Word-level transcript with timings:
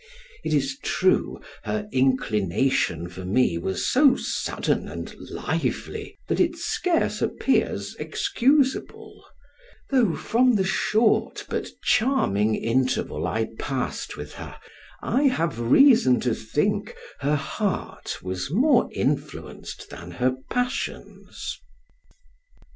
It 0.43 0.51
is 0.51 0.79
true, 0.81 1.39
her 1.61 1.87
inclination 1.91 3.07
for 3.07 3.23
me 3.23 3.59
was 3.59 3.85
so 3.87 4.15
sudden 4.15 4.87
and 4.87 5.13
lively, 5.29 6.17
that 6.27 6.39
it 6.39 6.55
scarce 6.55 7.21
appears 7.21 7.95
excusable; 7.99 9.23
though 9.91 10.15
from 10.15 10.55
the 10.55 10.63
short, 10.63 11.45
but 11.49 11.69
charming 11.83 12.55
interval 12.55 13.27
I 13.27 13.49
passed 13.59 14.17
with 14.17 14.33
her, 14.33 14.55
I 15.03 15.25
have 15.25 15.59
reason 15.59 16.19
to 16.21 16.33
think 16.33 16.95
her 17.19 17.35
heart 17.35 18.23
was 18.23 18.49
more 18.49 18.89
influenced 18.91 19.91
than 19.91 20.09
her 20.17 20.35
passions. 20.49 21.59